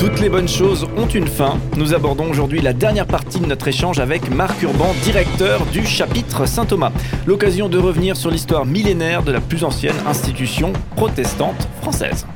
Toutes 0.00 0.18
les 0.20 0.30
bonnes 0.30 0.48
choses 0.48 0.88
ont 0.96 1.06
une 1.08 1.26
fin. 1.26 1.58
Nous 1.76 1.92
abordons 1.92 2.30
aujourd'hui 2.30 2.62
la 2.62 2.72
dernière 2.72 3.04
partie 3.06 3.38
de 3.38 3.44
notre 3.44 3.68
échange 3.68 3.98
avec 3.98 4.30
Marc 4.30 4.62
Urban, 4.62 4.94
directeur 5.02 5.66
du 5.66 5.84
chapitre 5.84 6.46
Saint-Thomas. 6.46 6.90
L'occasion 7.26 7.68
de 7.68 7.76
revenir 7.76 8.16
sur 8.16 8.30
l'histoire 8.30 8.64
millénaire 8.64 9.22
de 9.22 9.30
la 9.30 9.42
plus 9.42 9.62
ancienne 9.62 9.96
institution 10.06 10.72
protestante 10.96 11.68
française. 11.82 12.26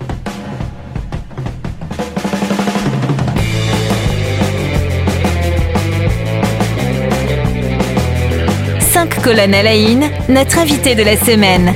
Cinq 8.78 9.22
colonnes 9.22 9.54
à 9.54 9.62
la 9.62 9.74
une, 9.74 10.04
notre 10.28 10.58
invité 10.58 10.94
de 10.94 11.02
la 11.02 11.16
semaine. 11.16 11.72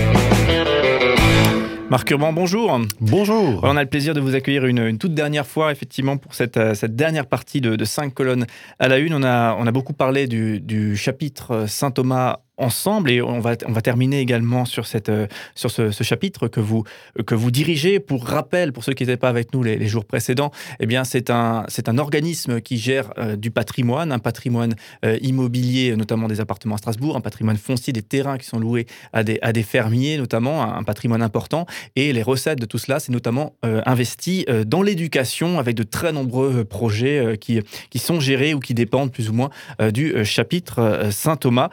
Marc 1.90 2.10
Urban, 2.10 2.34
bonjour. 2.34 2.78
Bonjour. 3.00 3.60
On 3.62 3.74
a 3.74 3.82
le 3.82 3.88
plaisir 3.88 4.12
de 4.12 4.20
vous 4.20 4.34
accueillir 4.34 4.66
une, 4.66 4.98
toute 4.98 5.14
dernière 5.14 5.46
fois, 5.46 5.72
effectivement, 5.72 6.18
pour 6.18 6.34
cette, 6.34 6.58
euh, 6.58 6.74
cette 6.74 6.96
dernière 6.96 7.26
partie 7.26 7.62
de, 7.62 7.82
cinq 7.86 8.12
colonnes 8.12 8.46
à 8.78 8.88
la 8.88 8.98
une. 8.98 9.14
On 9.14 9.22
a, 9.22 9.56
on 9.58 9.66
a 9.66 9.72
beaucoup 9.72 9.94
parlé 9.94 10.26
du, 10.26 10.60
du 10.60 10.96
chapitre 10.96 11.64
Saint 11.66 11.90
Thomas 11.90 12.40
ensemble 12.58 13.10
et 13.10 13.22
on 13.22 13.40
va, 13.40 13.54
on 13.66 13.72
va 13.72 13.80
terminer 13.80 14.20
également 14.20 14.64
sur, 14.64 14.86
cette, 14.86 15.08
euh, 15.08 15.26
sur 15.54 15.70
ce, 15.70 15.90
chapitre 16.02 16.48
que 16.48 16.60
vous, 16.60 16.84
que 17.26 17.34
vous 17.34 17.50
dirigez. 17.50 18.00
Pour 18.00 18.26
rappel, 18.26 18.72
pour 18.72 18.84
ceux 18.84 18.92
qui 18.92 19.04
n'étaient 19.04 19.16
pas 19.16 19.28
avec 19.28 19.54
nous 19.54 19.62
les, 19.62 19.86
jours 19.88 20.04
précédents, 20.04 20.50
eh 20.80 20.86
bien 20.86 21.04
c'est 21.04 21.30
un, 21.30 21.64
un 21.86 21.98
organisme 21.98 22.60
qui 22.60 22.78
gère 22.78 23.12
euh, 23.18 23.36
du 23.36 23.50
patrimoine, 23.50 24.12
un 24.12 24.18
patrimoine 24.18 24.74
euh, 25.04 25.18
immobilier, 25.22 25.96
notamment 25.96 26.28
des 26.28 26.40
appartements 26.40 26.74
à 26.74 26.78
Strasbourg, 26.78 27.16
un 27.16 27.20
patrimoine 27.20 27.56
foncier, 27.56 27.92
des 27.92 28.02
terrains 28.02 28.38
qui 28.38 28.46
sont 28.46 28.58
loués 28.58 28.86
à 29.12 29.22
des, 29.22 29.38
à 29.42 29.52
des 29.52 29.62
fermiers, 29.62 30.18
notamment 30.18 30.62
un, 30.62 30.82
patrimoine 30.82 31.22
important. 31.22 31.66
Et 31.96 32.12
les 32.12 32.22
recettes 32.22 32.60
de 32.60 32.66
tout 32.66 32.78
cela, 32.78 32.98
c'est 32.98 33.12
notamment 33.12 33.54
investi 33.62 34.46
dans 34.66 34.80
l'éducation 34.80 35.58
avec 35.58 35.74
de 35.74 35.82
très 35.82 36.12
nombreux 36.12 36.64
projets 36.64 37.36
qui, 37.38 37.60
qui 37.90 37.98
sont 37.98 38.20
gérés 38.20 38.54
ou 38.54 38.60
qui 38.60 38.72
dépendent 38.72 39.12
plus 39.12 39.28
ou 39.28 39.34
moins 39.34 39.50
du 39.92 40.24
chapitre 40.24 41.08
Saint-Thomas. 41.10 41.68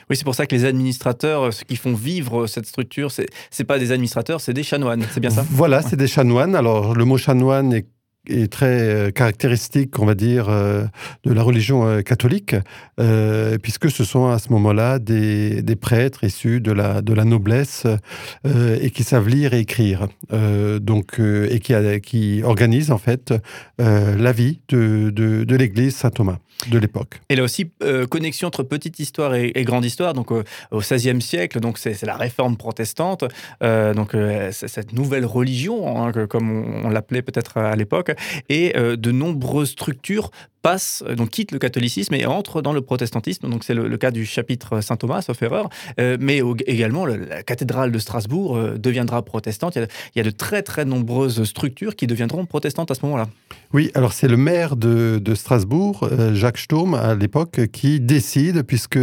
Oui, 0.09 0.17
c'est 0.17 0.25
pour 0.25 0.34
ça 0.34 0.47
que 0.47 0.55
les 0.55 0.65
administrateurs, 0.65 1.47
euh, 1.47 1.51
ceux 1.51 1.65
qui 1.65 1.77
font 1.77 1.95
vivre 1.95 2.47
cette 2.47 2.67
structure, 2.67 3.11
c'est 3.11 3.65
pas 3.65 3.78
des 3.78 3.93
administrateurs, 3.93 4.41
c'est 4.41 4.55
des 4.55 4.62
chanoines. 4.62 5.05
C'est 5.12 5.21
bien 5.21 5.31
ça? 5.31 5.45
Voilà, 5.51 5.83
c'est 5.83 5.97
des 5.97 6.09
chanoines. 6.09 6.55
Alors, 6.55 6.95
le 6.95 7.05
mot 7.05 7.17
chanoine 7.17 7.73
est 7.73 7.87
est 8.26 8.53
très 8.53 8.81
euh, 8.81 9.10
caractéristique, 9.10 9.98
on 9.98 10.06
va 10.06 10.14
dire, 10.14 10.48
euh, 10.48 10.84
de 11.25 11.32
la 11.32 11.42
religion 11.42 11.86
euh, 11.86 12.03
catholique, 12.03 12.54
puisque 13.62 13.91
ce 13.91 14.04
sont 14.04 14.28
à 14.28 14.38
ce 14.38 14.50
moment-là 14.50 14.98
des, 14.98 15.76
prêtres 15.81 16.25
issus 16.25 16.60
de 16.60 16.72
la, 16.72 17.00
de 17.00 17.14
la 17.14 17.25
noblesse 17.25 17.86
et 18.44 18.91
qui 18.91 19.04
savent 19.04 19.28
lire 19.28 19.54
et 19.54 19.60
écrire, 19.60 20.08
donc, 20.31 21.19
et 21.19 21.60
qui, 21.60 21.75
qui 22.03 22.42
organisent 22.44 22.91
en 22.91 22.98
fait 22.98 23.32
la 23.78 24.32
vie 24.32 24.60
de, 24.69 25.10
de, 25.10 25.56
l'Église 25.56 25.97
Saint-Thomas 25.97 26.37
de 26.70 26.78
l'époque. 26.78 27.20
Et 27.31 27.37
là 27.37 27.42
aussi, 27.42 27.70
connexion 28.10 28.48
entre 28.48 28.62
petite 28.62 28.98
histoire 28.98 29.34
et, 29.34 29.52
grande 29.64 29.87
histoire, 29.87 30.12
donc 30.12 30.31
au 30.31 30.44
XVIe 30.75 31.22
siècle, 31.22 31.58
donc 31.60 31.78
c'est 31.78 32.02
la 32.04 32.16
réforme 32.16 32.58
protestante, 32.58 33.25
donc 33.62 34.14
cette 34.52 34.92
nouvelle 34.92 35.25
religion, 35.25 36.06
hein, 36.06 36.12
comme 36.28 36.84
on 36.84 36.91
l'appelait 36.91 37.22
peut-être 37.22 37.56
à 37.56 37.76
l'époque, 37.76 38.09
et 38.48 38.76
euh, 38.76 38.97
de 38.97 39.10
nombreuses 39.12 39.71
structures 39.71 40.31
passe, 40.62 41.03
euh, 41.06 41.15
donc 41.15 41.31
quitte 41.31 41.53
le 41.53 41.59
catholicisme 41.59 42.15
et 42.15 42.26
entre 42.26 42.62
dans 42.62 42.72
le 42.72 42.81
protestantisme. 42.81 43.48
Donc 43.48 43.65
c'est 43.65 43.75
le, 43.75 43.97
cas 43.97 44.10
du 44.10 44.25
chapitre 44.25 44.81
Saint-Thomas, 44.81 45.22
sauf 45.22 45.43
erreur. 45.43 45.69
Euh, 45.98 46.16
mais 46.21 46.41
également, 46.66 47.06
la 47.06 47.43
cathédrale 47.43 47.93
de 47.93 47.98
Strasbourg 47.98 48.56
euh, 48.56 48.78
deviendra 48.78 49.22
protestante. 49.22 49.76
Il 49.76 49.87
y, 50.16 50.20
a, 50.20 50.22
de 50.22 50.31
très 50.31 50.62
très 50.62 50.84
nombreuses 50.84 51.44
structures 51.44 51.97
qui 51.97 52.06
deviendront 52.06 52.47
protestantes 52.47 52.91
à 52.91 52.94
ce 52.94 53.04
moment-là. 53.04 53.28
Oui, 53.72 53.91
alors 53.94 54.12
c'est 54.12 54.28
le 54.28 54.37
maire 54.37 54.76
de, 54.76 55.20
Strasbourg, 55.34 56.09
Jacques 56.32 56.59
Sturm, 56.59 56.94
à 56.94 57.15
l'époque, 57.15 57.60
qui 57.72 58.00
décide, 58.00 58.62
puisque 58.62 58.99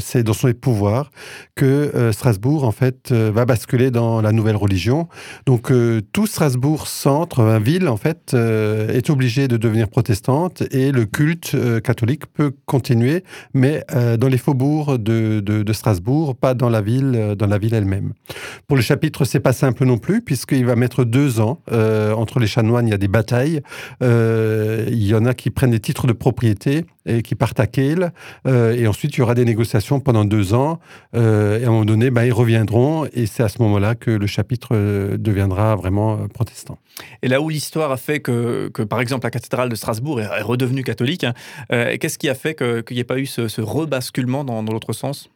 c'est 0.00 0.24
dans 0.24 0.32
son 0.32 0.52
pouvoir, 0.52 1.10
que 1.54 2.10
Strasbourg, 2.12 2.64
en 2.64 2.72
fait, 2.72 3.12
va 3.12 3.44
basculer 3.44 3.90
dans 3.90 4.20
la 4.20 4.32
nouvelle 4.32 4.56
religion. 4.56 5.08
Donc 5.46 5.72
tout 6.12 6.26
Strasbourg 6.26 6.88
centre, 6.88 7.60
ville, 7.60 7.88
en 7.88 7.96
fait, 7.96 8.34
est 8.34 9.10
obligé 9.10 9.46
de 9.46 9.56
devenir 9.56 9.88
protestante 9.88 10.64
et 10.74 10.90
le 10.90 11.06
culte 11.06 11.52
euh, 11.54 11.80
catholique 11.80 12.26
peut 12.26 12.52
continuer, 12.66 13.22
mais 13.54 13.84
euh, 13.94 14.16
dans 14.16 14.28
les 14.28 14.38
faubourgs 14.38 14.98
de, 14.98 15.72
Strasbourg, 15.72 16.36
pas 16.36 16.54
dans 16.54 16.68
la 16.68 16.80
ville, 16.80 17.12
euh, 17.14 17.34
dans 17.34 17.46
la 17.46 17.58
ville 17.58 17.74
elle-même. 17.74 18.12
Pour 18.66 18.76
le 18.76 18.82
chapitre, 18.82 19.24
c'est 19.24 19.40
pas 19.40 19.52
simple 19.52 19.84
non 19.84 19.98
plus, 19.98 20.20
puisqu'il 20.20 20.66
va 20.66 20.76
mettre 20.76 21.04
deux 21.04 21.40
ans 21.40 21.60
entre 21.70 22.40
les 22.40 22.46
chanoines. 22.46 22.88
Il 22.88 22.90
y 22.90 22.94
a 22.94 22.98
des 22.98 23.08
batailles. 23.08 23.60
il 24.00 25.06
y 25.06 25.14
en 25.14 25.24
a 25.24 25.34
qui 25.34 25.50
prennent 25.50 25.70
des 25.70 25.80
titres 25.80 26.06
de 26.06 26.12
propriété 26.12 26.84
et 27.06 27.22
qui 27.22 27.34
partent 27.34 27.60
à 27.60 27.66
Kehl. 27.66 28.12
et 28.46 28.86
ensuite, 28.86 29.14
il 29.16 29.18
y 29.18 29.22
aura 29.22 29.34
des 29.34 29.44
négociations 29.44 30.00
pendant 30.00 30.24
deux 30.24 30.54
ans. 30.54 30.80
et 31.14 31.18
à 31.18 31.20
un 31.66 31.70
moment 31.70 31.84
donné, 31.84 32.10
bah, 32.10 32.26
ils 32.26 32.32
reviendront. 32.32 33.06
Et 33.12 33.26
c'est 33.26 33.42
à 33.42 33.48
ce 33.48 33.60
moment-là 33.62 33.94
que 33.94 34.10
le 34.10 34.26
chapitre 34.26 35.16
deviendra 35.16 35.76
vraiment 35.76 36.28
protestant. 36.28 36.78
Et 37.22 37.28
là 37.28 37.40
où 37.40 37.48
l'histoire 37.48 37.90
a 37.90 37.96
fait 37.96 38.20
que, 38.20 38.68
que, 38.72 38.82
par 38.82 39.00
exemple, 39.00 39.24
la 39.26 39.30
cathédrale 39.30 39.68
de 39.68 39.74
Strasbourg 39.74 40.20
est 40.20 40.42
redevenu 40.42 40.82
catholique. 40.82 41.24
Hein. 41.24 41.34
Euh, 41.72 41.96
qu'est-ce 41.98 42.18
qui 42.18 42.28
a 42.28 42.34
fait 42.34 42.54
qu'il 42.54 42.84
n'y 42.92 43.00
ait 43.00 43.04
pas 43.04 43.18
eu 43.18 43.26
ce, 43.26 43.60
rebasculement 43.60 44.44
dans 44.44 44.62
l'autre 44.62 44.92
sens? 44.92 45.30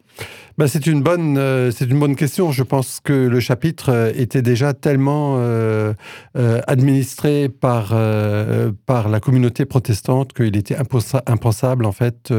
Bah, 0.59 0.67
c'est 0.67 0.89
une 0.89 1.03
bonne, 1.03 1.39
euh, 1.39 1.71
c'est 1.71 1.89
une 1.89 2.01
bonne 2.01 2.17
question. 2.17 2.51
Je 2.51 2.65
pense 2.65 2.99
que 2.99 3.13
le 3.13 3.39
chapitre 3.39 3.93
euh, 3.93 4.13
était 4.17 4.43
déjà 4.43 4.75
tellement 4.75 5.37
euh, 5.39 5.95
administré 6.67 7.49
par 7.49 7.95
par 8.87 9.09
la 9.09 9.21
communauté 9.21 9.65
protestante 9.65 10.33
qu'il 10.33 10.57
était 10.57 10.77
impensable 11.27 11.85
en 11.85 11.93
fait 11.93 12.33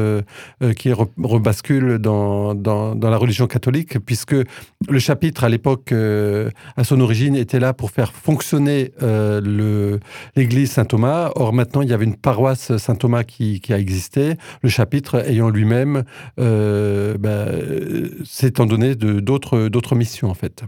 qu'il 0.76 0.94
rebascule 1.22 1.98
dans, 1.98 2.54
dans, 2.54 2.94
la 2.94 3.16
religion 3.16 3.46
catholique, 3.46 3.98
puisque 4.00 4.34
le 4.88 4.98
chapitre 4.98 5.44
à 5.44 5.48
l'époque, 5.48 5.92
à 5.92 6.84
son 6.84 7.00
origine, 7.00 7.36
était 7.36 7.60
là 7.60 7.72
pour 7.72 7.90
faire 7.90 8.12
fonctionner 8.12 8.92
le 9.00 10.00
l'église 10.36 10.72
Saint 10.72 10.84
Thomas. 10.84 11.32
Or 11.36 11.52
maintenant, 11.52 11.82
il 11.82 11.88
y 11.88 11.92
avait 11.92 12.04
une 12.04 12.16
paroisse 12.16 12.76
Saint 12.76 12.96
Thomas 12.96 13.24
qui, 13.24 13.60
qui 13.60 13.72
a 13.72 13.78
existé. 13.78 14.34
Le 14.62 14.68
chapitre 14.68 15.24
ayant 15.26 15.48
lui-même 15.48 16.04
bah, 16.36 17.46
s'étant 18.24 18.66
donné 18.66 18.94
d'autres 18.94 19.94
missions 19.94 20.30
en 20.30 20.34
fait. 20.34 20.64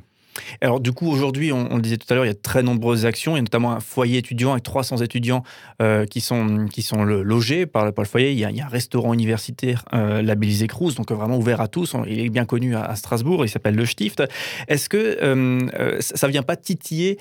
Alors 0.60 0.80
du 0.80 0.92
coup, 0.92 1.08
aujourd'hui, 1.08 1.52
on, 1.52 1.76
le 1.76 1.82
disait 1.82 1.96
tout 1.96 2.06
à 2.10 2.14
l'heure, 2.14 2.24
il 2.24 2.28
y 2.28 2.30
a 2.30 2.34
de 2.34 2.38
très 2.38 2.62
nombreuses 2.62 3.06
actions. 3.06 3.34
Il 3.34 3.36
y 3.36 3.40
a 3.40 3.42
notamment 3.42 3.72
un 3.72 3.80
foyer 3.80 4.18
étudiant 4.18 4.52
avec 4.52 4.64
300 4.64 4.98
étudiants 4.98 5.42
euh, 5.80 6.06
qui 6.06 6.20
sont, 6.20 6.66
qui 6.72 6.82
sont 6.82 7.04
logés 7.04 7.66
par, 7.66 7.86
le 7.86 8.04
foyer. 8.04 8.32
Il 8.32 8.38
y, 8.38 8.44
a, 8.44 8.48
un 8.48 8.68
restaurant 8.68 9.12
universitaire 9.12 9.84
euh, 9.92 10.22
labellisé 10.22 10.66
Cruz, 10.66 10.94
donc 10.94 11.10
vraiment 11.10 11.36
ouvert 11.36 11.60
à 11.60 11.68
tous. 11.68 11.94
Il 12.06 12.20
est 12.20 12.28
bien 12.28 12.44
connu 12.44 12.76
à, 12.76 12.94
Strasbourg, 12.96 13.44
il 13.44 13.48
s'appelle 13.48 13.74
le 13.74 13.86
Stift. 13.86 14.22
Est-ce 14.68 14.88
que 14.88 15.18
euh, 15.22 16.00
ça 16.00 16.26
ne 16.26 16.32
vient 16.32 16.42
pas 16.42 16.56
titiller 16.56 17.18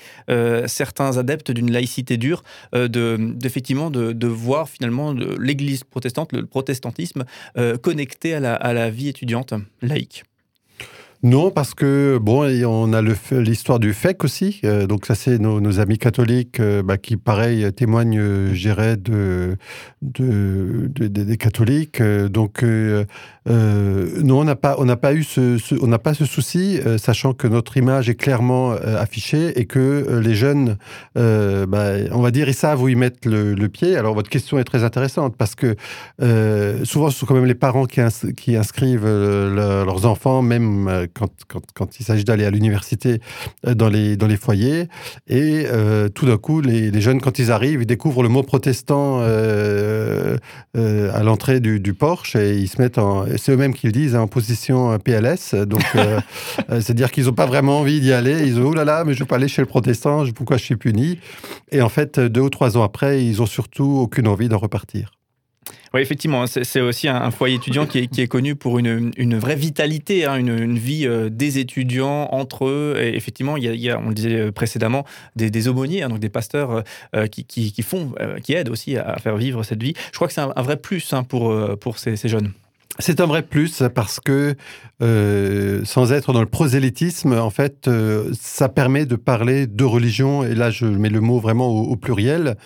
certains 0.66 1.18
adeptes 1.18 1.50
d'une 1.50 1.70
laïcité 1.70 2.16
dure 2.16 2.42
de, 2.72 3.36
effectivement, 3.44 3.90
de, 3.90 4.26
voir 4.26 4.68
finalement 4.68 5.12
l'Église 5.12 5.84
protestante, 5.84 6.32
le 6.32 6.46
protestantisme, 6.46 7.24
connecté 7.82 8.34
à 8.34 8.40
la, 8.40 8.54
à 8.54 8.72
la 8.72 8.90
vie 8.90 9.08
étudiante 9.08 9.54
laïque? 9.82 10.24
Non, 11.24 11.52
parce 11.52 11.74
que, 11.74 12.18
bon, 12.20 12.42
on 12.66 12.92
a 12.92 13.00
l'histoire 13.00 13.78
du 13.78 13.92
FEC 13.92 14.24
aussi. 14.24 14.60
Euh, 14.64 14.88
donc, 14.88 15.06
ça, 15.06 15.14
c'est 15.14 15.38
nos, 15.38 15.78
amis 15.78 15.96
catholiques 15.96 16.58
euh, 16.58 16.82
bah, 16.82 16.98
qui, 16.98 17.16
pareil, 17.16 17.72
témoignent, 17.72 18.18
euh, 18.18 18.96
de, 18.96 19.56
de, 20.02 21.06
des 21.06 21.36
catholiques. 21.36 22.02
donc, 22.02 22.64
non, 23.46 24.40
on 24.40 24.44
n'a 24.44 24.56
pas, 24.56 24.76
on 24.78 24.84
n'a 24.84 24.96
pas 24.96 25.14
eu 25.14 25.24
ce, 25.24 25.58
on 25.82 25.86
n'a 25.86 25.98
pas 25.98 26.14
ce 26.14 26.24
souci, 26.24 26.80
sachant 26.98 27.32
que 27.32 27.46
notre 27.46 27.76
image 27.76 28.08
est 28.08 28.14
clairement 28.14 28.72
affichée 28.72 29.58
et 29.58 29.66
que 29.66 30.20
les 30.22 30.34
jeunes, 30.34 30.76
bah, 31.14 31.92
on 32.12 32.20
va 32.20 32.30
dire, 32.30 32.48
ils 32.48 32.54
savent 32.54 32.82
où 32.82 32.88
ils 32.88 32.96
mettent 32.96 33.26
le, 33.26 33.66
pied. 33.68 33.96
Alors, 33.96 34.14
votre 34.14 34.30
question 34.30 34.58
est 34.58 34.64
très 34.64 34.84
intéressante 34.84 35.36
parce 35.36 35.54
que 35.54 35.76
souvent, 36.84 37.10
ce 37.10 37.18
sont 37.18 37.26
quand 37.26 37.34
même 37.34 37.46
les 37.46 37.54
parents 37.54 37.86
qui, 37.86 38.56
inscrivent 38.56 39.06
leurs 39.06 40.06
enfants, 40.06 40.42
même 40.42 41.08
quand, 41.14 41.30
quand, 41.74 42.00
il 42.00 42.04
s'agit 42.04 42.24
d'aller 42.24 42.44
à 42.44 42.50
l'université 42.50 43.20
euh, 43.66 43.74
dans 43.74 43.88
les, 43.88 44.16
dans 44.16 44.26
les 44.26 44.36
foyers. 44.36 44.88
Et 45.28 45.66
euh, 45.66 46.08
tout 46.08 46.26
d'un 46.26 46.38
coup, 46.38 46.60
les, 46.60 46.90
les, 46.90 47.00
jeunes, 47.00 47.20
quand 47.20 47.38
ils 47.38 47.50
arrivent, 47.50 47.82
ils 47.82 47.86
découvrent 47.86 48.22
le 48.22 48.28
mot 48.28 48.42
protestant 48.42 49.18
euh, 49.20 50.36
à 50.74 51.22
l'entrée 51.22 51.60
du, 51.60 51.80
du, 51.80 51.94
Porsche 51.94 52.36
et 52.36 52.56
ils 52.56 52.68
se 52.68 52.80
mettent 52.80 52.98
en. 52.98 53.24
C'est 53.36 53.52
eux-mêmes 53.52 53.74
qui 53.74 53.86
le 53.86 53.92
disent, 53.92 54.16
en 54.16 54.26
position 54.26 54.98
PLS. 54.98 55.54
Donc, 55.54 55.84
c'est-à-dire 56.68 57.10
qu'ils 57.10 57.24
n'ont 57.24 57.32
pas 57.32 57.46
vraiment 57.46 57.80
envie 57.80 58.00
d'y 58.00 58.12
aller. 58.12 58.46
Ils 58.46 58.58
ont, 58.60 58.66
oh 58.66 58.74
là 58.74 58.84
là, 58.84 59.04
mais 59.04 59.12
je 59.12 59.18
ne 59.18 59.24
veux 59.24 59.28
pas 59.28 59.36
aller 59.36 59.48
chez 59.48 59.62
le 59.62 59.66
protestant, 59.66 60.24
pourquoi 60.34 60.56
je 60.56 60.64
suis 60.64 60.76
puni? 60.76 61.18
Et 61.70 61.82
en 61.82 61.88
fait, 61.88 62.18
deux 62.18 62.40
ou 62.40 62.50
trois 62.50 62.76
ans 62.76 62.82
après, 62.82 63.24
ils 63.24 63.42
ont 63.42 63.46
surtout 63.46 63.98
aucune 64.00 64.28
envie 64.28 64.48
d'en 64.48 64.58
repartir. 64.58 65.12
Oui, 65.94 66.00
effectivement, 66.00 66.46
c'est 66.46 66.80
aussi 66.80 67.06
un, 67.06 67.30
foyer 67.30 67.56
étudiant 67.56 67.86
qui 67.86 67.98
est, 67.98 68.26
connu 68.26 68.56
pour 68.56 68.78
une, 68.78 69.36
vraie 69.36 69.56
vitalité, 69.56 70.24
hein, 70.24 70.36
une, 70.36 70.78
vie 70.78 71.06
euh, 71.06 71.28
des 71.28 71.58
étudiants 71.58 72.28
entre 72.30 72.64
eux. 72.66 72.96
Et 72.98 73.14
effectivement, 73.14 73.58
il 73.58 73.64
y, 73.64 73.90
a, 73.90 74.00
on 74.00 74.08
le 74.08 74.14
disait 74.14 74.50
précédemment, 74.52 75.04
des, 75.36 75.68
aumôniers, 75.68 76.02
hein, 76.02 76.08
donc 76.08 76.18
des 76.18 76.30
pasteurs 76.30 76.70
euh, 76.70 76.82
euh, 77.14 77.26
qui, 77.26 77.82
font, 77.82 78.14
qui 78.42 78.54
aident 78.54 78.70
aussi 78.70 78.96
à 78.96 79.18
faire 79.18 79.36
vivre 79.36 79.62
cette 79.64 79.82
vie. 79.82 79.92
Je 80.12 80.16
crois 80.16 80.28
que 80.28 80.34
c'est 80.34 80.40
un, 80.40 80.62
vrai 80.62 80.78
plus 80.78 81.12
hein, 81.12 81.24
pour, 81.24 81.54
pour 81.78 81.98
ces 81.98 82.16
jeunes. 82.24 82.52
C'est 83.02 83.20
un 83.20 83.26
vrai 83.26 83.42
plus 83.42 83.82
parce 83.92 84.20
que 84.20 84.54
euh, 85.02 85.80
sans 85.84 86.12
être 86.12 86.32
dans 86.32 86.40
le 86.40 86.46
prosélytisme, 86.46 87.32
en 87.32 87.50
fait, 87.50 87.88
euh, 87.88 88.30
ça 88.40 88.68
permet 88.68 89.04
de 89.04 89.16
parler 89.16 89.66
de 89.66 89.82
religion, 89.82 90.44
et 90.44 90.54
là 90.54 90.70
je 90.70 90.86
mets 90.86 91.08
le 91.08 91.20
mot 91.20 91.40
vraiment 91.40 91.66
au, 91.66 91.96
pluriel, 91.96 92.56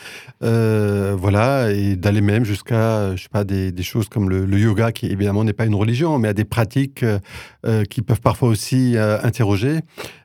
euh, 0.43 1.17
voilà, 1.19 1.71
et 1.73 1.97
d'aller 1.97 2.21
même 2.21 2.45
jusqu'à, 2.45 3.17
je 3.17 3.23
sais 3.23 3.31
pas, 3.31 3.45
des, 3.45 3.73
choses 3.83 4.11
comme 4.11 4.29
le, 4.29 4.59
yoga, 4.59 4.93
qui 4.93 5.07
évidemment 5.07 5.45
n'est 5.45 5.55
pas 5.55 5.65
une 5.65 5.75
religion, 5.75 6.19
mais 6.19 6.29
à 6.29 6.35
des 6.35 6.45
pratiques 6.45 7.05
qui 7.91 8.03
peuvent 8.03 8.21
parfois 8.21 8.49
aussi 8.49 8.97
interroger. 8.99 9.81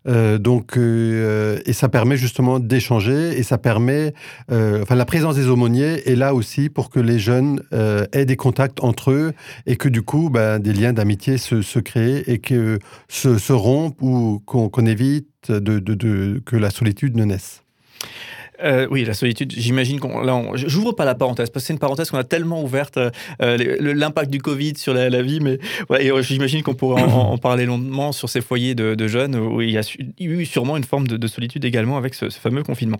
donc, 0.06 0.78
et 0.78 1.74
ça 1.74 1.90
permet 1.90 2.18
justement 2.18 2.60
d'échanger, 2.60 3.38
et 3.38 3.44
ça 3.44 3.58
permet, 3.58 4.14
enfin, 4.50 4.96
la 4.96 5.06
présence 5.06 5.36
des 5.36 5.48
aumôniers 5.48 6.10
est 6.10 6.16
là 6.16 6.34
aussi 6.34 6.70
pour 6.70 6.90
que 6.90 7.00
les 7.00 7.20
jeunes 7.20 7.62
aient 8.12 8.26
des 8.26 8.36
contacts 8.36 8.84
entre 8.84 9.12
eux, 9.12 9.34
et 9.66 9.76
que 9.76 9.88
du 9.90 10.01
coup, 10.02 10.30
ben, 10.30 10.60
des 10.60 10.74
liens 10.74 10.94
d'amitié 10.94 11.38
se, 11.38 11.80
créent 11.80 12.24
et 12.28 12.40
que 12.40 12.80
se, 13.08 13.52
rompent 13.52 14.02
ou 14.02 14.42
qu'on 14.46 14.86
évite 14.86 15.28
que 15.48 16.56
la 16.56 16.70
solitude 16.70 17.16
ne 17.16 17.26
naisse. 17.26 17.64
Euh, 18.64 18.88
oui, 18.90 19.04
la 19.06 19.14
solitude, 19.14 19.54
j'imagine 19.56 20.00
qu'on. 20.00 20.22
Là, 20.22 20.42
j'ouvre 20.54 20.92
pas 20.92 21.06
la 21.06 21.16
parenthèse, 21.16 21.50
parce 21.50 21.64
que 21.64 21.68
c'est 21.68 21.74
une 21.74 21.80
parenthèse 21.80 22.10
qu'on 22.12 22.18
a 22.18 22.24
tellement 22.24 22.64
ouverte, 22.64 22.98
euh, 22.98 23.58
l'impact 23.80 24.30
du 24.30 24.40
Covid 24.40 24.74
sur 24.78 24.94
la, 24.94 25.22
vie, 25.22 25.40
mais 25.40 25.60
euh, 25.92 26.22
j'imagine 26.22 26.64
qu'on 26.64 26.74
pourrait 26.74 27.04
en, 27.04 27.38
parler 27.38 27.66
longuement 27.66 28.12
sur 28.12 28.30
ces 28.30 28.42
foyers 28.42 28.76
de, 28.76 29.08
jeunes 29.08 29.36
où 29.36 29.62
il 29.62 29.72
y 29.72 29.78
a 29.78 29.82
eu 30.20 30.46
sûrement 30.46 30.78
une 30.78 30.84
forme 30.84 31.08
de, 31.08 31.28
solitude 31.28 31.66
également 31.66 31.98
avec 31.98 32.14
ce, 32.14 32.30
fameux 32.30 32.64
confinement. 32.64 32.98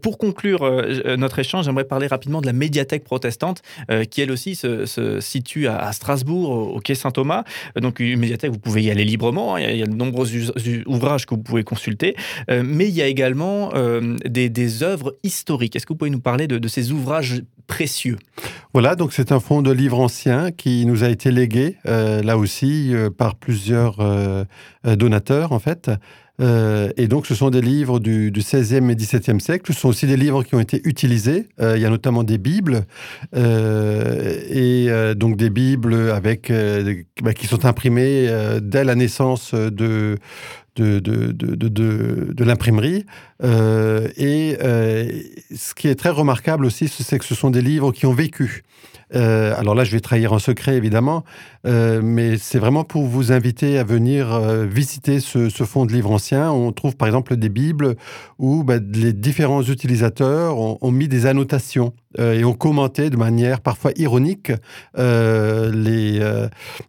pour 0.00 0.18
conclure 0.18 0.68
notre 1.16 1.38
échange, 1.38 1.66
j'aimerais 1.66 1.84
parler 1.84 2.06
rapidement 2.06 2.40
de 2.40 2.46
la 2.46 2.52
médiathèque 2.52 3.04
protestante, 3.04 3.62
qui 4.10 4.22
elle 4.22 4.30
aussi 4.30 4.54
se, 4.54 5.20
situe 5.20 5.66
à, 5.68 5.92
Strasbourg, 5.92 6.74
au, 6.74 6.80
quai 6.80 6.94
Saint-Thomas. 6.94 7.44
Donc, 7.76 8.00
une 8.00 8.18
médiathèque, 8.18 8.50
vous 8.50 8.58
pouvez 8.58 8.82
y 8.82 8.90
aller 8.90 9.04
librement, 9.04 9.56
hein, 9.56 9.60
il 9.60 9.76
y 9.76 9.82
a, 9.82 9.86
de 9.86 9.94
nombreux 9.94 10.28
ouvrages 10.86 11.26
que 11.26 11.34
vous 11.34 11.42
pouvez 11.42 11.64
consulter, 11.64 12.16
mais 12.48 12.88
il 12.88 12.94
y 12.94 13.02
a 13.02 13.06
également 13.06 13.72
des, 14.24 14.48
des 14.48 14.82
œuvres 14.82 15.01
historiques. 15.22 15.76
Est-ce 15.76 15.86
que 15.86 15.92
vous 15.92 15.98
pouvez 15.98 16.10
nous 16.10 16.20
parler 16.20 16.46
de, 16.46 16.68
ces 16.68 16.92
ouvrages 16.92 17.42
précieux? 17.66 18.16
Voilà, 18.72 18.96
donc 18.96 19.12
c'est 19.12 19.32
un 19.32 19.40
fonds 19.40 19.62
de 19.62 19.70
livres 19.70 20.00
anciens 20.00 20.50
qui 20.50 20.86
nous 20.86 21.04
a 21.04 21.08
été 21.08 21.30
légué, 21.30 21.76
euh, 21.86 22.22
là 22.22 22.38
aussi, 22.38 22.94
euh, 22.94 23.10
par 23.10 23.34
plusieurs 23.34 24.00
euh, 24.00 24.44
donateurs, 24.84 25.52
en 25.52 25.58
fait. 25.58 25.90
et 26.96 27.06
donc, 27.06 27.26
ce 27.26 27.36
sont 27.36 27.50
des 27.50 27.60
livres 27.60 28.00
du, 28.00 28.32
du, 28.32 28.40
XVIe 28.40 28.90
et 28.90 28.96
XVIIe 28.96 29.40
siècle. 29.40 29.72
Ce 29.72 29.78
sont 29.78 29.88
aussi 29.88 30.06
des 30.06 30.16
livres 30.16 30.42
qui 30.42 30.56
ont 30.56 30.60
été 30.60 30.80
utilisés. 30.84 31.48
il 31.60 31.80
y 31.80 31.84
a 31.84 31.90
notamment 31.90 32.24
des 32.24 32.38
Bibles, 32.38 32.84
et 33.32 34.88
donc 35.14 35.36
des 35.36 35.50
Bibles 35.50 36.10
avec, 36.10 36.52
bah, 37.22 37.32
qui 37.32 37.46
sont 37.46 37.64
imprimées 37.64 38.28
dès 38.60 38.82
la 38.82 38.96
naissance 38.96 39.54
de, 39.54 40.16
de, 40.76 40.98
de, 40.98 41.32
de, 41.32 42.32
de 42.32 42.44
l'imprimerie. 42.44 43.04
Euh, 43.42 44.08
et 44.16 44.56
euh, 44.62 45.10
ce 45.54 45.74
qui 45.74 45.88
est 45.88 45.94
très 45.94 46.10
remarquable 46.10 46.64
aussi, 46.64 46.88
c'est 46.88 47.18
que 47.18 47.24
ce 47.24 47.34
sont 47.34 47.50
des 47.50 47.62
livres 47.62 47.92
qui 47.92 48.06
ont 48.06 48.14
vécu. 48.14 48.62
Euh, 49.14 49.54
alors 49.56 49.74
là, 49.74 49.84
je 49.84 49.92
vais 49.92 50.00
trahir 50.00 50.32
un 50.32 50.38
secret, 50.38 50.76
évidemment, 50.76 51.24
euh, 51.66 52.00
mais 52.02 52.38
c'est 52.38 52.58
vraiment 52.58 52.84
pour 52.84 53.06
vous 53.06 53.32
inviter 53.32 53.78
à 53.78 53.84
venir 53.84 54.32
euh, 54.32 54.64
visiter 54.64 55.20
ce, 55.20 55.48
fonds 55.64 55.86
de 55.86 55.92
livres 55.92 56.10
anciens. 56.10 56.50
On 56.50 56.72
trouve 56.72 56.96
par 56.96 57.08
exemple 57.08 57.36
des 57.36 57.48
Bibles 57.48 57.96
où 58.38 58.64
bah, 58.64 58.76
les 58.92 59.12
différents 59.12 59.62
utilisateurs 59.62 60.58
ont, 60.58 60.90
mis 60.90 61.08
des 61.08 61.26
annotations 61.26 61.92
et 62.18 62.44
ont 62.44 62.52
commenté 62.52 63.08
de 63.08 63.16
manière 63.16 63.60
parfois 63.60 63.92
ironique 63.96 64.52
les, 64.98 66.20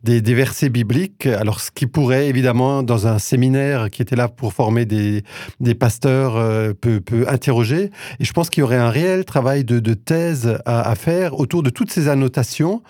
des, 0.04 0.34
versets 0.34 0.70
bibliques. 0.70 1.28
Alors, 1.28 1.62
ce 1.62 1.72
qui 1.72 1.86
pourrait, 1.86 2.28
évidemment, 2.28 2.84
dans 2.84 3.08
un 3.08 3.20
séminaire 3.20 3.90
qui 3.90 4.02
était 4.02 4.16
là 4.16 4.28
pour 4.28 4.54
former 4.54 4.86
des, 4.86 5.24
des 5.60 5.76
pasteurs, 5.76 6.34
peut, 6.82 7.00
peut, 7.00 7.26
interroger. 7.30 7.92
Et 8.20 8.26
je 8.26 8.34
pense 8.34 8.50
qu'il 8.50 8.62
y 8.62 8.64
aurait 8.64 8.78
un 8.78 8.90
réel 8.90 9.24
travail 9.24 9.64
de, 9.64 9.80
de 9.80 9.94
thèse 9.94 10.58
à, 10.66 10.90
à 10.90 10.96
faire 10.96 11.40
autour 11.40 11.64
de 11.64 11.70
toutes 11.70 11.92
ces 11.92 12.10
annotations 12.14 12.82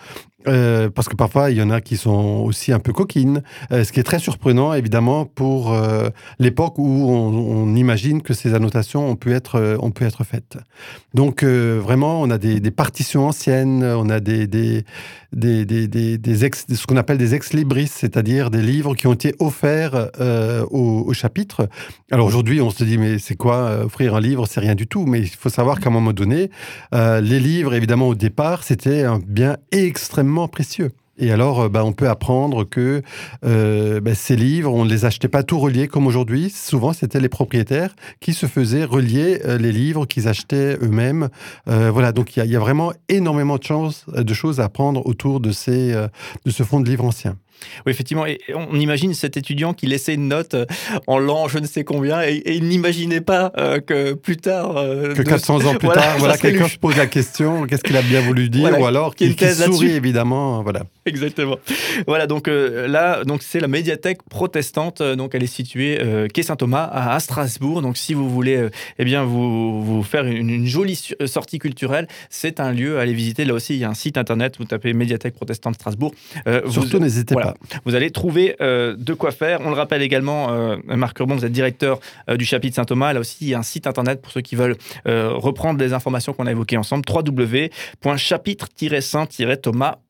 euh, 0.46 0.90
parce 0.90 1.08
que 1.08 1.16
parfois, 1.16 1.50
il 1.50 1.56
y 1.56 1.62
en 1.62 1.70
a 1.70 1.80
qui 1.80 1.96
sont 1.96 2.42
aussi 2.44 2.72
un 2.72 2.78
peu 2.78 2.92
coquines, 2.92 3.42
euh, 3.72 3.84
ce 3.84 3.92
qui 3.92 4.00
est 4.00 4.04
très 4.04 4.18
surprenant, 4.18 4.74
évidemment, 4.74 5.24
pour 5.24 5.72
euh, 5.72 6.08
l'époque 6.38 6.78
où 6.78 7.10
on, 7.10 7.74
imagine 7.74 8.22
que 8.22 8.34
ces 8.34 8.54
annotations 8.54 9.08
ont 9.08 9.16
pu 9.16 9.32
être, 9.32 9.78
ont 9.80 9.90
pu 9.90 10.04
être 10.04 10.22
faites. 10.22 10.58
Donc, 11.12 11.42
vraiment, 11.42 12.20
on 12.20 12.30
a 12.30 12.38
des, 12.38 12.60
partitions 12.70 13.26
anciennes, 13.26 13.82
on 13.82 14.08
a 14.08 14.20
des, 14.20 14.46
des, 14.46 14.84
des, 15.32 15.64
des, 15.64 16.44
ex, 16.44 16.66
ce 16.72 16.86
qu'on 16.86 16.96
appelle 16.96 17.18
des 17.18 17.34
ex-libris, 17.34 17.88
c'est-à-dire 17.88 18.50
des 18.50 18.62
livres 18.62 18.94
qui 18.94 19.06
ont 19.06 19.12
été 19.12 19.34
offerts 19.40 20.10
au, 20.70 21.04
au, 21.06 21.12
chapitre. 21.12 21.68
Alors 22.12 22.26
aujourd'hui, 22.26 22.60
on 22.60 22.70
se 22.70 22.84
dit, 22.84 22.98
mais 22.98 23.18
c'est 23.18 23.34
quoi 23.34 23.84
offrir 23.84 24.14
un 24.14 24.20
livre? 24.20 24.46
C'est 24.46 24.60
rien 24.60 24.74
du 24.74 24.86
tout. 24.86 25.04
Mais 25.06 25.20
il 25.20 25.28
faut 25.28 25.48
savoir 25.48 25.80
qu'à 25.80 25.88
un 25.90 25.92
moment 25.92 26.12
donné, 26.12 26.50
les 26.92 27.40
livres, 27.40 27.74
évidemment, 27.74 28.08
au 28.08 28.14
départ, 28.14 28.62
c'était 28.62 29.02
un 29.02 29.18
bien 29.18 29.56
extrêmement 29.72 30.33
précieux. 30.48 30.92
Et 31.18 31.30
alors, 31.30 31.62
euh, 31.62 31.68
bah, 31.68 31.84
on 31.84 31.92
peut 31.92 32.08
apprendre 32.08 32.64
que 32.64 33.02
euh, 33.44 34.00
bah, 34.00 34.14
ces 34.14 34.36
livres, 34.36 34.72
on 34.72 34.84
ne 34.84 34.90
les 34.90 35.04
achetait 35.04 35.28
pas 35.28 35.42
tout 35.42 35.58
reliés 35.58 35.86
comme 35.86 36.06
aujourd'hui. 36.06 36.50
Souvent, 36.50 36.92
c'était 36.92 37.20
les 37.20 37.28
propriétaires 37.28 37.94
qui 38.20 38.34
se 38.34 38.46
faisaient 38.46 38.84
relier 38.84 39.40
euh, 39.44 39.58
les 39.58 39.72
livres 39.72 40.06
qu'ils 40.06 40.28
achetaient 40.28 40.76
eux-mêmes. 40.82 41.28
voilà, 41.66 42.12
donc 42.12 42.36
il 42.36 42.44
y, 42.44 42.56
a 42.56 42.58
vraiment 42.58 42.92
énormément 43.08 43.56
de, 43.56 43.62
choses, 43.62 44.04
de 44.08 44.34
choses 44.34 44.60
à 44.60 44.64
apprendre 44.64 45.06
autour 45.06 45.40
de, 45.40 45.50
ces, 45.50 45.92
de 45.92 46.50
ce 46.50 46.62
fonds 46.62 46.80
de 46.80 46.88
livres 46.88 47.04
anciens. 47.04 47.36
Oui, 47.86 47.92
effectivement. 47.92 48.26
Et 48.26 48.40
on 48.54 48.78
imagine 48.78 49.14
cet 49.14 49.36
étudiant 49.36 49.74
qui 49.74 49.86
laissait 49.86 50.14
une 50.14 50.28
note 50.28 50.56
en 51.06 51.18
l'an 51.18 51.48
je 51.48 51.58
ne 51.58 51.66
sais 51.66 51.84
combien 51.84 52.22
et, 52.22 52.42
il 52.46 52.68
n'imaginait 52.68 53.20
pas 53.20 53.52
euh, 53.58 53.80
que 53.80 54.12
plus 54.14 54.36
tard. 54.36 54.76
Euh, 54.76 55.14
que 55.14 55.22
400 55.22 55.66
ans 55.66 55.74
plus 55.78 55.88
tard, 55.88 56.18
voilà, 56.18 56.36
quelqu'un 56.36 56.68
se 56.68 56.78
pose 56.78 56.96
la 56.96 57.06
question 57.06 57.66
qu'est-ce 57.66 57.82
qu'il 57.82 57.96
a 57.96 58.02
bien 58.02 58.20
voulu 58.20 58.48
dire 58.48 58.78
Ou 58.78 58.86
alors 58.86 59.14
qu'il 59.14 59.34
sourit, 59.38 59.92
évidemment. 59.92 60.62
Voilà. 60.62 60.82
Exactement. 61.06 61.58
Voilà, 62.06 62.26
donc 62.26 62.48
là, 62.48 63.24
donc 63.24 63.42
c'est 63.42 63.60
la 63.60 63.68
médiathèque 63.68 64.22
protestante. 64.28 65.02
Donc 65.02 65.34
elle 65.34 65.42
est 65.42 65.46
située 65.46 65.98
quai 66.32 66.42
Saint-Thomas 66.42 66.88
à, 66.92 67.18
Strasbourg. 67.20 67.82
Donc 67.82 67.96
si 67.96 68.14
vous 68.14 68.28
voulez 68.28 68.68
eh 68.98 69.04
bien, 69.04 69.24
vous, 69.24 69.82
vous 69.82 70.02
faire 70.02 70.24
une, 70.24 70.66
jolie 70.66 71.10
sortie 71.26 71.58
culturelle, 71.58 72.08
c'est 72.30 72.60
un 72.60 72.72
lieu 72.72 72.98
à 72.98 73.02
aller 73.02 73.12
visiter. 73.12 73.44
Là 73.44 73.54
aussi, 73.54 73.74
il 73.74 73.80
y 73.80 73.84
a 73.84 73.90
un 73.90 73.94
site 73.94 74.18
internet. 74.18 74.56
Vous 74.58 74.64
tapez 74.64 74.92
médiathèque 74.92 75.34
protestante 75.34 75.74
Strasbourg. 75.74 76.12
Surtout, 76.68 76.98
n'hésitez 76.98 77.34
pas. 77.34 77.54
Vous 77.84 77.94
allez 77.94 78.10
trouver 78.10 78.56
euh, 78.60 78.96
de 78.96 79.14
quoi 79.14 79.30
faire. 79.30 79.60
On 79.62 79.68
le 79.68 79.76
rappelle 79.76 80.02
également, 80.02 80.50
euh, 80.50 80.76
Marc 80.86 81.20
Urbon, 81.20 81.36
vous 81.36 81.44
êtes 81.44 81.52
directeur 81.52 82.00
euh, 82.28 82.36
du 82.36 82.44
chapitre 82.44 82.74
Saint-Thomas. 82.76 83.12
Là 83.12 83.20
aussi, 83.20 83.36
il 83.42 83.48
y 83.48 83.54
a 83.54 83.58
un 83.58 83.62
site 83.62 83.86
internet 83.86 84.20
pour 84.22 84.32
ceux 84.32 84.40
qui 84.40 84.56
veulent 84.56 84.76
reprendre 85.04 85.78
les 85.80 85.92
informations 85.92 86.32
qu'on 86.32 86.46
a 86.46 86.50
évoquées 86.50 86.78
ensemble 86.78 87.04
www.chapitre-saint-thomas.fr. 87.08 90.03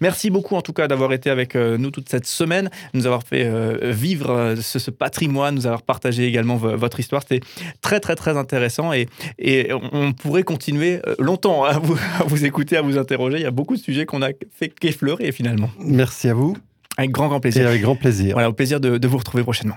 Merci 0.00 0.30
beaucoup 0.30 0.56
en 0.56 0.62
tout 0.62 0.72
cas 0.72 0.88
d'avoir 0.88 1.12
été 1.12 1.30
avec 1.30 1.54
nous 1.54 1.90
toute 1.90 2.08
cette 2.08 2.26
semaine, 2.26 2.70
nous 2.92 3.06
avoir 3.06 3.22
fait 3.22 3.48
vivre 3.92 4.54
ce, 4.60 4.90
patrimoine, 4.90 5.54
nous 5.54 5.66
avoir 5.66 5.82
partagé 5.82 6.26
également 6.26 6.56
votre 6.56 7.00
histoire. 7.00 7.22
C'était 7.22 7.44
très 7.80 8.00
très 8.00 8.16
très 8.16 8.36
intéressant 8.36 8.92
et, 8.92 9.08
et 9.38 9.70
on 9.92 10.12
pourrait 10.12 10.42
continuer 10.42 11.00
longtemps 11.18 11.64
à 11.64 11.78
vous, 11.78 11.96
à 12.20 12.24
vous, 12.24 12.44
écouter, 12.44 12.76
à 12.76 12.82
vous 12.82 12.98
interroger. 12.98 13.38
Il 13.38 13.42
y 13.42 13.46
a 13.46 13.50
beaucoup 13.50 13.76
de 13.76 13.80
sujets 13.80 14.06
qu'on 14.06 14.22
a 14.22 14.30
fait 14.52 14.68
qu'effleurer 14.68 15.32
finalement. 15.32 15.70
Merci 15.78 16.28
à 16.28 16.34
vous. 16.34 16.56
Avec 16.96 17.10
grand, 17.10 17.28
grand 17.28 17.40
plaisir. 17.40 17.64
Et 17.64 17.66
avec 17.66 17.82
grand 17.82 17.96
plaisir. 17.96 18.34
Voilà, 18.34 18.48
au 18.48 18.52
plaisir 18.52 18.80
de, 18.80 18.98
de 18.98 19.08
vous 19.08 19.18
retrouver 19.18 19.42
prochainement. 19.42 19.76